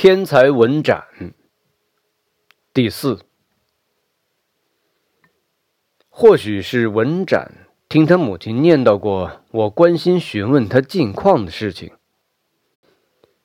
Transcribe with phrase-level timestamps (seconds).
[0.00, 1.08] 天才文展
[2.72, 3.18] 第四，
[6.08, 11.90] 或许是文展听他母亲念叨过我关心询问他近况的事情，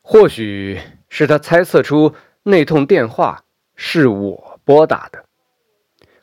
[0.03, 0.79] 或许
[1.09, 2.13] 是他猜测出
[2.43, 3.45] 那通电话
[3.75, 5.25] 是我拨打的。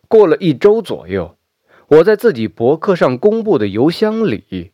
[0.06, 1.36] 过了一周左右，
[1.88, 4.70] 我在自己博客上公布的邮箱里，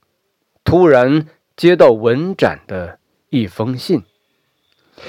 [0.63, 1.27] 突然
[1.57, 2.99] 接到文展的
[3.31, 4.03] 一封信。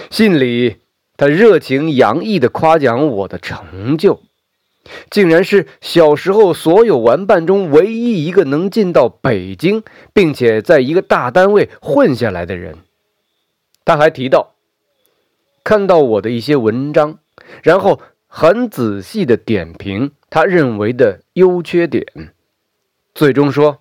[0.09, 0.77] 信里，
[1.15, 4.21] 他热情洋溢地夸奖我的成就，
[5.09, 9.83] 竟然是小时候所有玩伴中唯一一个能进到北京，
[10.13, 12.77] 并且在一个大单位混下来的人。
[13.83, 14.53] 他还提到，
[15.63, 17.19] 看到我的一些文章，
[17.63, 22.05] 然后很仔细地点评他认为的优缺点，
[23.15, 23.79] 最终说：“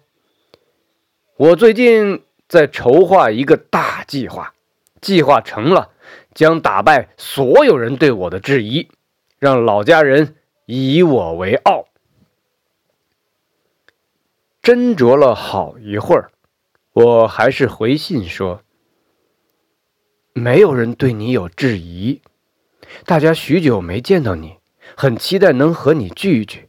[1.37, 4.55] 我最近在筹划一个大计划，
[5.01, 5.91] 计划成了。”
[6.37, 8.91] 将打败所有人对我的质疑，
[9.39, 11.87] 让老家人以我为傲。
[14.63, 16.31] 斟酌了好一会儿，
[16.93, 18.61] 我还是回信说
[20.35, 22.21] ：“没有人对你有质疑，
[23.07, 24.59] 大家许久没见到你，
[24.95, 26.69] 很期待能和你聚聚。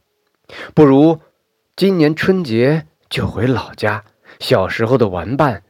[0.74, 1.20] 不如
[1.76, 4.06] 今年春节就回老家，
[4.40, 5.62] 小时候的玩伴，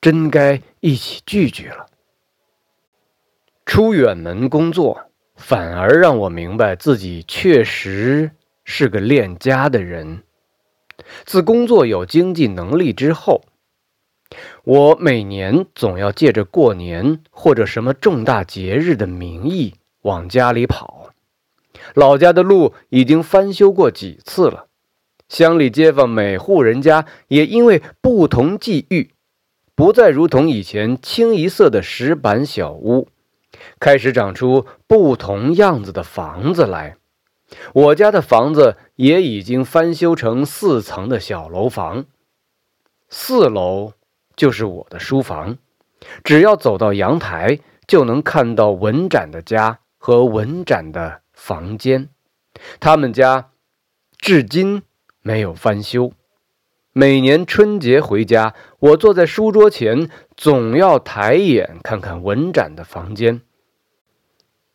[0.00, 1.86] 真该一起聚聚了。”
[3.70, 8.32] 出远门工作，反而让我明白自己确实
[8.64, 10.24] 是个恋家的人。
[11.24, 13.42] 自工作有经济能力之后，
[14.64, 21.12] 我每年总要借着过年或者什么重大节日的名义往家里跑。
[21.94, 24.66] 老家的路已经翻修过几次了，
[25.28, 29.12] 乡里街坊每户人家也因为不同际遇，
[29.76, 33.06] 不再如同以前清一色的石板小屋。
[33.78, 36.96] 开始长出不同样子的房子来，
[37.72, 42.04] 我家的房子也已经翻修成四层的小楼房。
[43.08, 43.94] 四楼
[44.36, 45.58] 就是我的书房，
[46.22, 52.08] 只要走到阳台，就能看到文展的家和文展的房间。
[52.78, 53.50] 他们家
[54.18, 54.82] 至今
[55.22, 56.12] 没有翻修。
[56.92, 63.42] 每年春节回家，我坐在书桌前，总要抬眼看看文展的房间。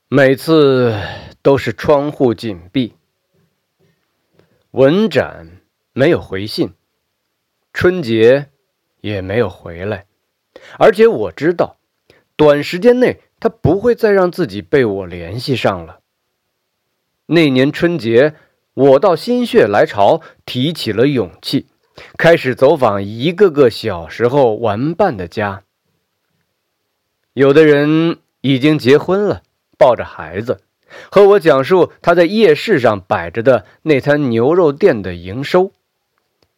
[0.07, 0.95] 每次
[1.41, 2.93] 都是窗户紧闭，
[4.69, 5.61] 文展
[5.93, 6.75] 没有回信，
[7.73, 8.49] 春节
[9.01, 10.05] 也没有回来，
[10.77, 11.77] 而且我知道，
[12.35, 16.01] 短时间内他不会再让自己被我联系上了。
[17.25, 18.35] 那年春节，
[18.75, 21.66] 我到心血来潮，提起了勇气，
[22.16, 25.63] 开始走访一个个小时候玩伴的家。
[27.33, 29.41] 有的人已经结婚了。
[29.78, 30.62] 抱着孩子，
[31.09, 35.72] 和我讲述他在夜市上摆着的那摊牛肉店的营收。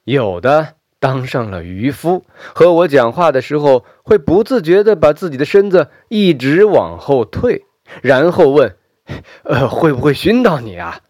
[0.04, 2.26] 有的当上了渔夫，
[2.56, 7.66] 和我讲话的时候会不自觉地把自己的身子一直往后退，
[8.02, 8.76] 然后问
[9.44, 11.02] ：“呃，会不会熏到你啊？”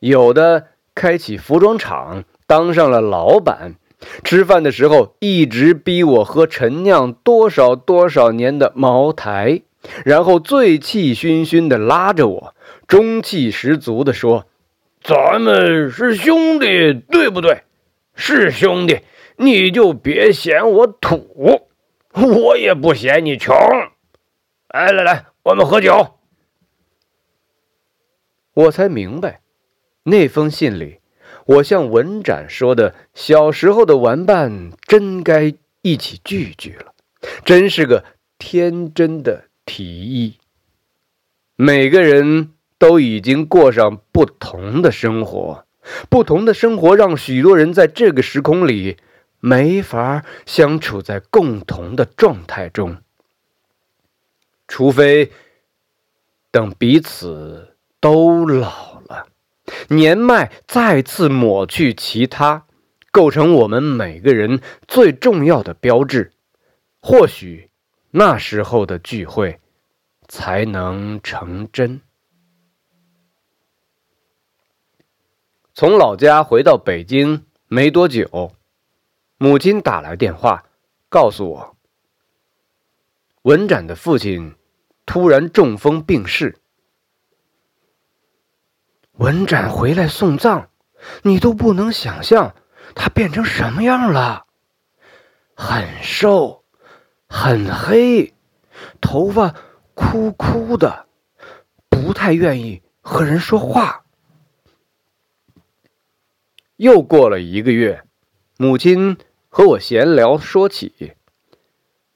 [0.00, 3.74] 有的开起服装厂，当上了老板，
[4.22, 9.62] 吃饭的时候一直逼我喝陈酿多少多少年的茅台。
[10.04, 12.54] 然后醉气熏熏的拉着我，
[12.86, 14.46] 中气十足的说
[15.00, 17.62] ：“咱们是兄弟，对不对？
[18.14, 19.00] 是兄弟，
[19.36, 21.68] 你就别嫌我土，
[22.12, 23.54] 我也不嫌你穷。
[24.68, 26.14] 来来来，我们喝酒。”
[28.54, 29.40] 我才明白，
[30.02, 30.98] 那封信里，
[31.46, 36.92] 我向文展说的小时候的玩伴，真该一起聚聚了，
[37.44, 38.04] 真是个
[38.36, 39.44] 天真的。
[39.68, 40.38] 提议，
[41.54, 45.66] 每个人都已经过上不同的生活，
[46.08, 48.96] 不同的生活让许多人在这个时空里
[49.40, 52.96] 没法相处在共同的状态中。
[54.66, 55.30] 除非
[56.50, 59.26] 等彼此都老了，
[59.88, 62.64] 年迈再次抹去其他，
[63.10, 66.32] 构成我们每个人最重要的标志，
[67.02, 67.67] 或许。
[68.10, 69.60] 那时候的聚会
[70.28, 72.00] 才能成真。
[75.74, 78.52] 从老家回到北京没多久，
[79.36, 80.64] 母亲打来电话，
[81.08, 81.76] 告诉我，
[83.42, 84.56] 文展的父亲
[85.04, 86.58] 突然中风病逝。
[89.12, 90.68] 文展回来送葬，
[91.22, 92.54] 你都不能想象
[92.94, 94.46] 他变成什么样了，
[95.54, 96.57] 很瘦。
[97.28, 98.34] 很黑，
[99.00, 99.54] 头发
[99.94, 101.06] 枯枯的，
[101.88, 104.04] 不太愿意和人说话。
[106.76, 108.02] 又过了一个月，
[108.56, 111.14] 母亲和我闲聊，说起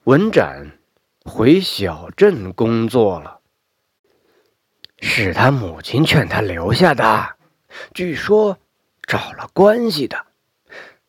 [0.05, 0.79] 文展
[1.25, 3.41] 回小镇工作了，
[4.99, 7.37] 是他母亲劝他留下的。
[7.93, 8.59] 据说
[9.03, 10.27] 找了关系的，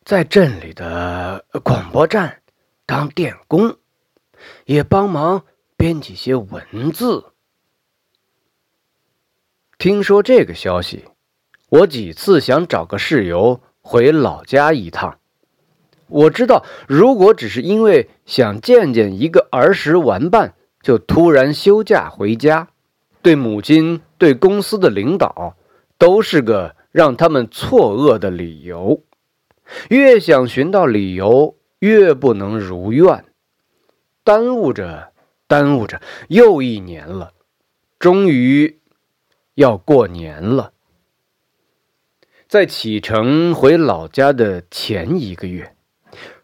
[0.03, 2.41] 在镇里的广播站
[2.85, 3.77] 当电工，
[4.65, 5.43] 也帮忙
[5.75, 7.25] 编辑些文字。
[9.77, 11.05] 听说这个消息。
[11.69, 15.17] 我几次想找个事由回老家一趟。
[16.07, 20.53] 我知道，如果只是因为想见见一个儿时玩伴，
[20.83, 22.67] 就突然休假回家，
[23.23, 25.57] 对母亲、对公司的领导，
[25.97, 29.01] 都是个让他们错愕的理由。
[29.89, 33.25] 越想寻到理由，越不能如愿，
[34.23, 35.11] 耽误着，
[35.47, 37.33] 耽误着，又一年了，
[37.99, 38.79] 终于
[39.55, 40.71] 要过年了。
[42.47, 45.75] 在启程回老家的前一个月，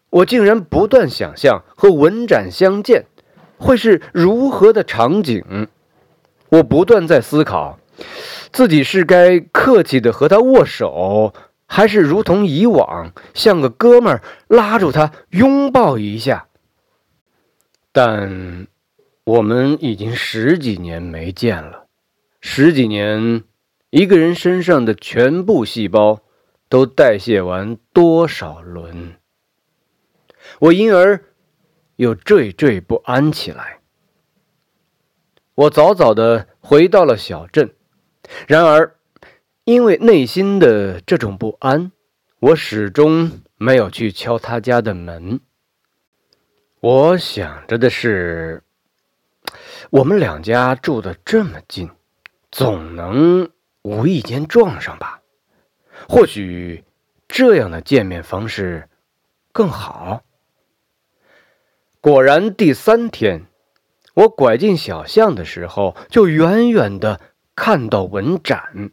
[0.10, 3.06] 我竟然不断想象和文展相见
[3.58, 5.68] 会是如何的场景。
[6.50, 7.80] 我不断在思考，
[8.52, 11.34] 自己是该客气的和他握手，
[11.66, 16.49] 还是如同以往像个哥们儿拉住他拥抱一下。
[17.92, 18.68] 但
[19.24, 21.88] 我们已经十几年没见了，
[22.40, 23.44] 十几年。
[23.92, 26.22] 一个人身上的全部细胞
[26.70, 29.16] 都代谢完多少轮？
[30.60, 31.26] 我因而
[31.96, 33.80] 又惴惴不安起来。
[35.56, 37.74] 我早早的回到了小镇，
[38.48, 38.96] 然而
[39.64, 41.92] 因为内心的这种不安，
[42.40, 45.40] 我始终没有去敲他家的门。
[46.82, 48.64] 我想着的是，
[49.90, 51.90] 我们两家住的这么近，
[52.52, 53.50] 总能。
[53.82, 55.22] 无意间撞上吧，
[56.10, 56.84] 或许
[57.30, 58.90] 这样的见面方式
[59.54, 60.22] 更好。
[62.02, 63.46] 果然，第三天
[64.16, 67.22] 我拐进小巷的时候，就远远的
[67.56, 68.92] 看到文展，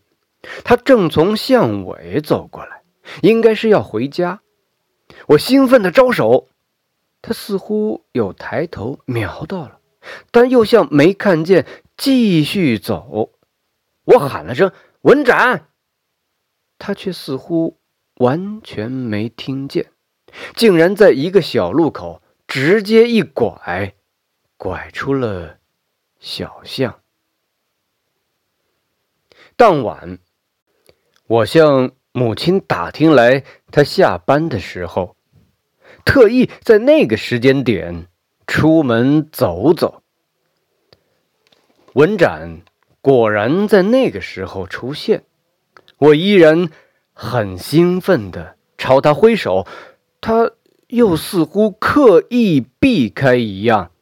[0.63, 2.83] 他正从巷尾走过来，
[3.23, 4.41] 应该是要回家。
[5.27, 6.49] 我兴奋的招手，
[7.27, 9.81] 他似乎有抬头瞄到了，
[10.31, 13.33] 但又像没看见，继续走。
[14.05, 14.71] 我喊了声
[15.03, 15.71] “文展”，
[16.79, 17.81] 他却似乎
[18.19, 19.91] 完全没听见，
[20.55, 23.97] 竟然在一个小路口直接一拐，
[24.57, 25.59] 拐出了
[26.21, 27.01] 小巷。
[29.57, 30.21] 当晚，
[31.27, 35.16] 我向母亲打听来他下班的时候，
[36.07, 38.07] 特意在那个时间点
[38.47, 40.03] 出门走走。
[41.93, 42.63] 文展。
[43.03, 45.23] 果然在那个时候出现，
[45.99, 46.71] 我依然
[47.13, 49.65] 很兴奋的朝他挥手，
[50.21, 50.51] 他
[50.89, 53.93] 又似乎刻意避开一样，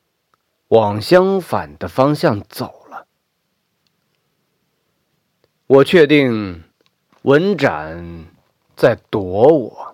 [0.69, 3.07] 往相反的方向走了。
[5.67, 6.65] 我确定
[7.21, 8.25] 文展
[8.75, 9.94] 在躲我，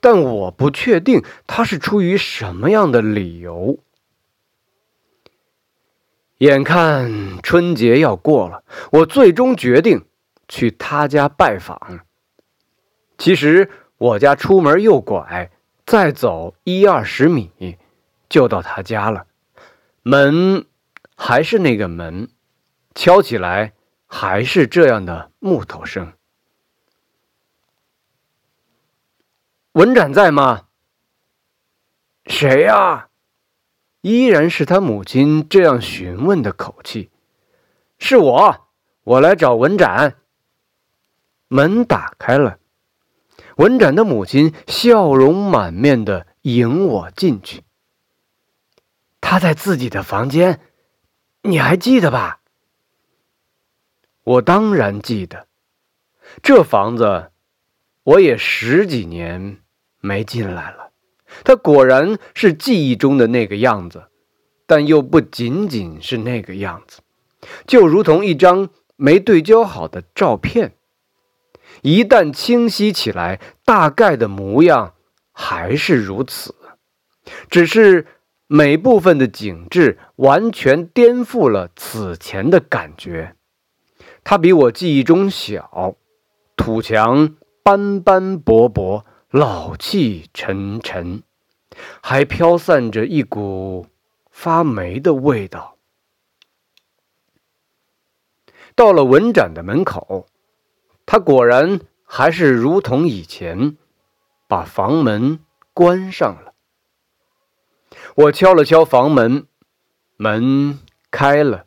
[0.00, 3.78] 但我不确定他是出于什么样的理由。
[6.38, 10.04] 眼看春节要过了，我最终决定
[10.48, 12.00] 去他家拜访。
[13.16, 15.52] 其实我家出门右拐，
[15.86, 17.78] 再走一二十米
[18.28, 19.26] 就到他家了。
[20.02, 20.66] 门
[21.16, 22.28] 还是那个门，
[22.96, 23.74] 敲起来
[24.06, 26.12] 还是这样的木头声。
[29.72, 30.66] 文展在吗？
[32.26, 33.08] 谁呀？
[34.02, 37.10] 依然是他母亲这样询问的口气。
[37.98, 38.68] 是我，
[39.04, 40.18] 我来找文展。
[41.48, 42.58] 门打开了，
[43.56, 47.64] 文展的母亲笑容满面的迎我进去。
[49.22, 50.60] 他在自己的房间，
[51.42, 52.40] 你还记得吧？
[54.24, 55.48] 我当然记得，
[56.42, 57.31] 这房子
[58.04, 59.58] 我也十几年
[60.00, 60.90] 没进来了。
[61.44, 64.04] 他果然是记忆中的那个样子，
[64.66, 67.00] 但又不仅仅是那个样子，
[67.66, 70.74] 就如同一张没对焦好的照片，
[71.80, 74.94] 一旦清晰起来，大概的模样
[75.32, 76.54] 还是如此，
[77.48, 78.06] 只是
[78.46, 83.34] 每部分的景致完全颠覆了此前的感觉。
[84.22, 85.96] 它比我记忆中小，
[86.56, 89.04] 土墙斑斑驳驳。
[89.30, 91.22] 老气沉沉，
[92.02, 93.86] 还飘散着一股
[94.30, 95.78] 发霉的味道。
[98.74, 100.26] 到了文展的门口，
[101.06, 103.78] 他果然还是如同以前，
[104.46, 105.40] 把房门
[105.72, 106.52] 关上了。
[108.16, 109.46] 我敲了敲房门，
[110.18, 110.78] 门
[111.10, 111.64] 开了，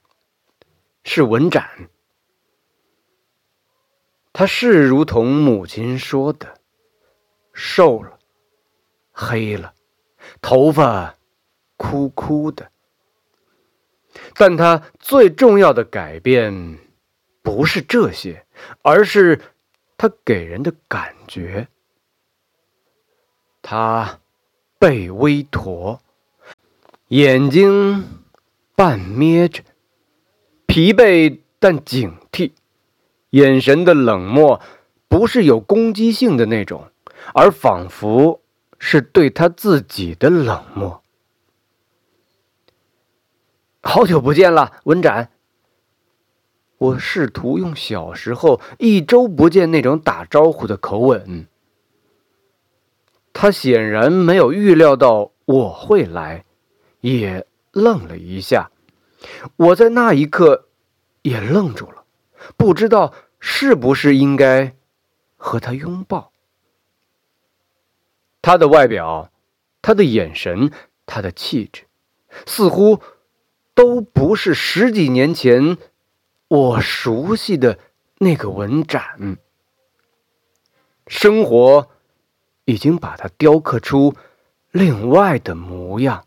[1.03, 1.89] 是文展。
[4.37, 6.59] 他是如同母亲说的，
[7.53, 8.19] 瘦了，
[9.13, 9.73] 黑了，
[10.41, 11.15] 头发
[11.77, 12.69] 枯枯的。
[14.33, 16.77] 但他最重要的改变，
[17.41, 18.45] 不是这些，
[18.81, 19.39] 而是
[19.95, 21.69] 他给人的感觉。
[23.61, 24.19] 他
[24.77, 26.01] 背微驼，
[27.07, 28.03] 眼睛
[28.75, 29.63] 半眯着，
[30.65, 32.17] 疲惫但警，
[33.35, 34.61] 眼神的冷漠
[35.09, 36.87] 不是有攻击性的那种，
[37.33, 38.41] 而仿佛
[38.79, 41.03] 是对他自己的冷漠。
[43.81, 45.31] 好久不见了，文展。
[46.77, 51.47] 我试图用小时候一周不见那种打招呼的口吻。
[53.33, 56.45] 他显然没有预料到我会来，
[57.01, 58.71] 也愣了一下。
[59.57, 60.69] 我在那一刻
[61.21, 62.05] 也愣住了，
[62.55, 64.75] 不知道是不是应该
[65.35, 66.31] 和他拥抱。
[68.41, 69.31] 他的外表，
[69.81, 70.71] 他的眼神，
[71.05, 71.83] 他的气质，
[72.45, 73.01] 似乎……
[73.75, 75.77] 都不是十几年前
[76.47, 77.77] 我熟悉的
[78.19, 79.37] 那个文展。
[81.07, 81.89] 生活
[82.63, 84.15] 已经把他雕刻出
[84.71, 86.25] 另外的模样，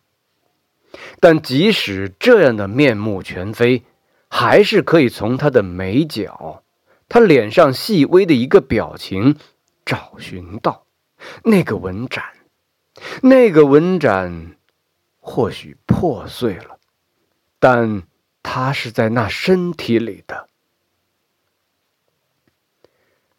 [1.21, 3.83] 但即使这样的面目全非，
[4.29, 6.63] 还是可以从他的眉角、
[7.09, 9.37] 他脸上细微的一个表情
[9.85, 10.87] 找寻到
[11.45, 12.25] 那个文展。
[13.23, 14.57] 那个文展
[15.19, 16.79] 或许破碎了。
[17.59, 18.03] 但
[18.43, 20.49] 他是在那身体里的。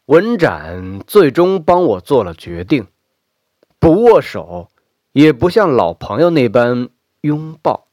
[0.04, 2.88] 文展最终帮我做了决定，
[3.78, 4.68] 不握手，
[5.12, 6.90] 也不像老朋友那般
[7.22, 7.88] 拥抱，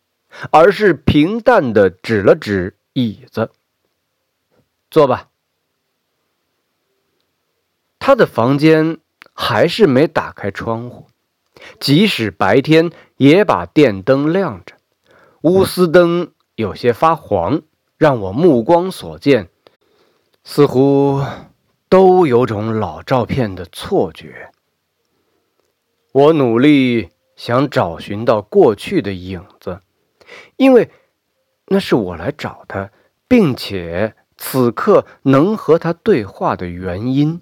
[0.51, 3.51] 而是平淡的指了指椅子，
[4.91, 5.29] 坐吧。
[8.07, 8.99] 他的房间
[9.33, 11.07] 还是没打开窗户，
[11.77, 14.75] 即使白天也把电灯亮着。
[15.41, 17.63] 钨丝灯有些发黄，
[17.97, 19.49] 让我目光所见，
[20.45, 21.21] 似乎
[21.89, 24.51] 都有种老照片的错觉。
[26.13, 29.81] 我努力想找寻到过去的影子，
[30.55, 30.89] 因为
[31.65, 32.89] 那是我来找他，
[33.27, 37.41] 并且此刻能和他对话的原因。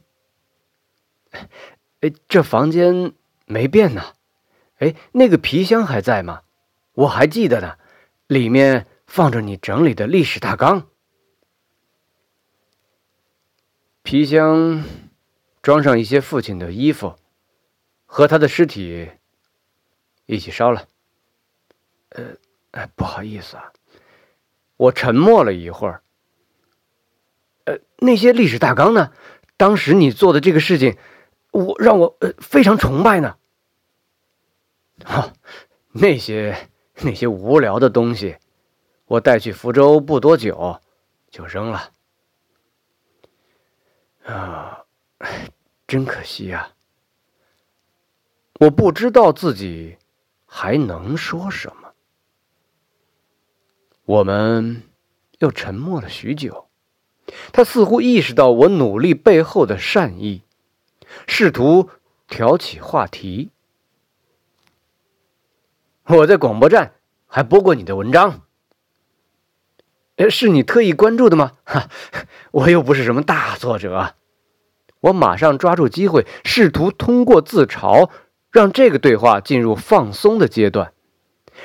[2.01, 3.13] 哎，这房间
[3.45, 4.13] 没变呢。
[4.77, 6.41] 哎，那个皮箱还在吗？
[6.93, 7.77] 我还记得呢。
[8.27, 10.87] 里面放着你整理的历史大纲，
[14.01, 14.83] 皮箱
[15.61, 17.15] 装上一些父亲的衣服，
[18.07, 19.11] 和他的尸体
[20.25, 20.87] 一起烧了。
[22.09, 22.23] 呃，
[22.71, 23.71] 哎，不好意思啊，
[24.77, 26.01] 我沉默了一会儿。
[27.65, 29.11] 呃，那些历史大纲呢？
[29.55, 30.97] 当时你做的这个事情，
[31.63, 33.37] 我让我呃非常崇拜呢。
[35.03, 35.33] 哈，
[35.91, 36.69] 那些。
[37.01, 38.37] 那些无聊的东西，
[39.03, 40.79] 我带去福州不多久，
[41.29, 41.91] 就扔了。
[44.23, 44.85] 啊，
[45.85, 46.71] 真可惜呀！
[48.61, 49.97] 我不知道自己
[50.45, 51.91] 还能说什么。
[54.05, 54.83] 我们
[55.39, 56.69] 又沉默了许久，
[57.51, 60.44] 他似乎意识到我努力背后的善意，
[61.27, 61.89] 试图
[62.27, 63.51] 挑起话题。
[66.07, 66.93] 我在广播站
[67.27, 68.41] 还播过你的文章，
[70.17, 71.53] 呃，是你特意关注的吗？
[71.63, 71.89] 哈，
[72.51, 74.15] 我又不是什么大作者。
[75.01, 78.09] 我马上抓住机会，试图通过自嘲
[78.51, 80.93] 让这个对话进入放松的阶段，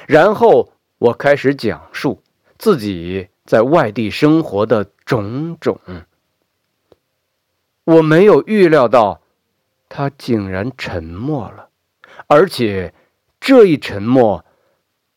[0.07, 2.23] 然后我开始讲述
[2.59, 5.79] 自己在外地生活的种种。
[7.85, 9.20] 我没有预料到，
[10.01, 11.69] 他竟然沉默了，
[12.27, 12.95] 而且。
[13.39, 14.45] 这一沉默，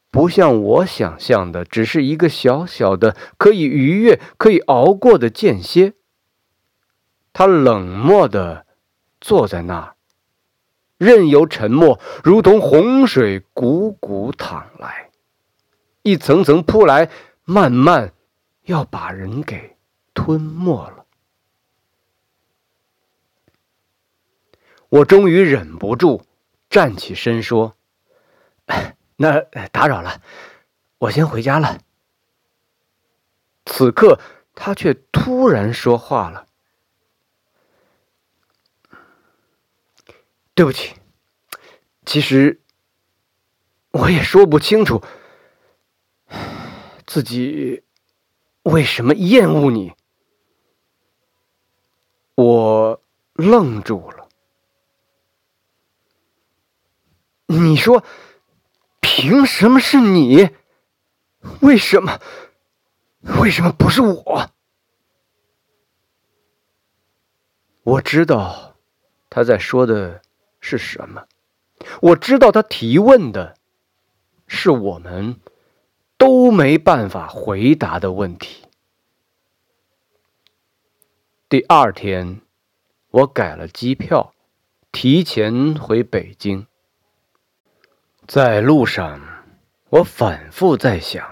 [0.10, 5.94] 不像我想象的，只是一个小小的、可以逾越、可以熬过的间歇。
[7.34, 8.66] 他冷漠的
[9.20, 9.96] 坐在那儿，
[10.98, 15.10] 任由沉默如同洪水汩汩淌来，
[16.02, 17.10] 一层层扑来，
[17.44, 18.14] 慢慢
[18.64, 19.76] 要把人给
[20.14, 21.03] 吞没了。
[24.94, 26.24] 我终于忍不住
[26.70, 27.76] 站起身说。
[29.16, 30.22] 那打扰了，
[31.00, 31.80] 我先回家了。
[33.66, 34.20] 此刻，
[34.54, 36.48] 他却突然说话了
[40.54, 40.94] ：“对不起，
[42.06, 42.62] 其实
[43.90, 45.02] 我也说不清楚
[47.08, 47.84] 自己
[48.62, 49.94] 为什么厌恶你。”
[52.38, 53.02] 我
[53.34, 54.23] 愣住了。
[57.60, 58.04] 你说，
[59.00, 60.50] 凭什么是你？
[61.62, 62.20] 为什么？
[63.42, 64.50] 为什么不是我？
[67.84, 68.78] 我知道
[69.30, 70.22] 他在说的
[70.60, 71.26] 是什么，
[72.02, 73.58] 我知道他提问的
[74.48, 75.40] 是我们
[76.18, 78.66] 都没办法回答的问题。
[81.50, 82.42] 第二天，
[83.10, 84.34] 我改了机票，
[84.92, 86.66] 提前回北京。
[88.26, 89.20] 在路上，
[89.90, 91.26] 我反复在想，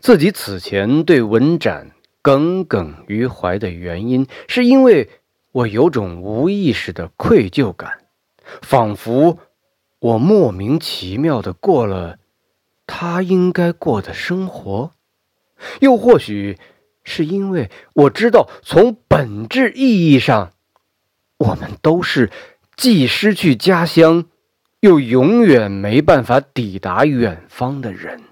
[0.00, 1.90] 自己此前对文展
[2.22, 5.10] 耿耿于怀的原因，是因为
[5.50, 8.04] 我有种无意识的愧疚感，
[8.62, 9.38] 仿佛
[9.98, 12.18] 我莫名其妙的过了
[12.86, 14.92] 他应该过的生活，
[15.80, 16.58] 又或许
[17.02, 20.52] 是因为我知道，从本质意义上，
[21.38, 22.30] 我们都是
[22.76, 24.26] 既失去家乡。
[24.84, 28.22] 又永远没办法抵达远方的人。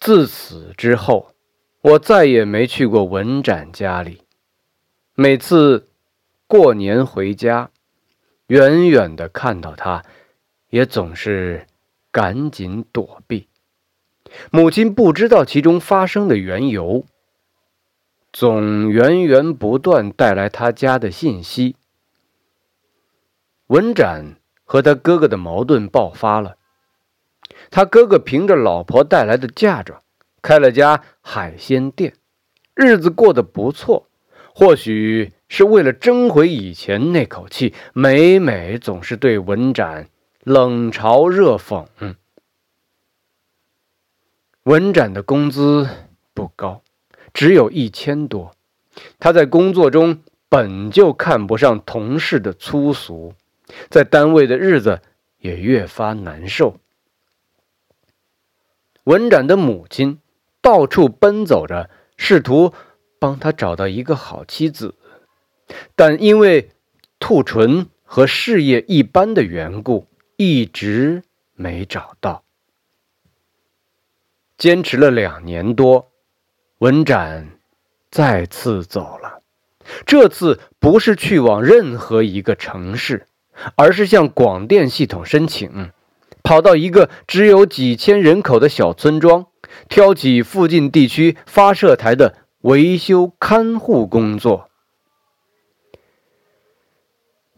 [0.00, 1.32] 自此之后，
[1.80, 4.22] 我再也没去过文展家里。
[5.14, 5.88] 每次
[6.48, 7.70] 过年回家，
[8.48, 10.02] 远远的看到他，
[10.70, 11.68] 也总是
[12.10, 13.46] 赶紧躲避。
[14.50, 17.06] 母亲不知道其中发生的缘由，
[18.32, 21.76] 总源源不断带来他家的信息。
[23.74, 26.58] 文展和他哥哥的矛盾爆发了。
[27.72, 30.00] 他哥哥凭着老婆带来的嫁妆，
[30.40, 32.14] 开了家海鲜店，
[32.72, 34.06] 日子过得不错。
[34.54, 40.08] 或许是为了争回以前那口气，每每总是对文展
[40.44, 41.84] 冷嘲热讽。
[44.62, 45.88] 文展的工资
[46.32, 46.82] 不高，
[47.32, 48.54] 只有一千多。
[49.18, 53.34] 他在工作中本就看不上同事的粗俗。
[53.90, 55.00] 在单位的日子
[55.38, 56.78] 也越发难受。
[59.04, 60.18] 文展的母亲
[60.62, 62.72] 到处奔走着，试图
[63.18, 64.94] 帮他找到一个好妻子，
[65.94, 66.70] 但因为
[67.18, 70.06] 兔唇和事业一般的缘故，
[70.36, 71.22] 一直
[71.54, 72.44] 没找到。
[74.56, 76.12] 坚持了两年多，
[76.78, 77.58] 文展
[78.10, 79.42] 再次走了。
[80.06, 83.26] 这次不是去往任何一个城市。
[83.76, 85.90] 而是向广电系统申请，
[86.42, 89.46] 跑到一个只有几千人口的小村庄，
[89.88, 94.68] 挑起附近地区发射台的维修看护工作。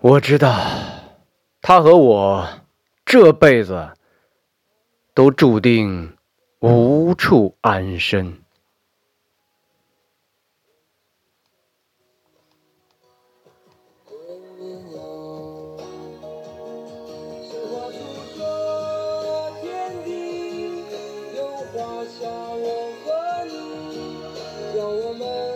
[0.00, 0.54] 我知道，
[1.60, 2.48] 他和我
[3.04, 3.90] 这辈子
[5.14, 6.16] 都注定
[6.60, 8.45] 无处安身。
[24.76, 25.55] 让我们。